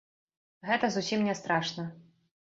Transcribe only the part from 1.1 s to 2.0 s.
не страшна!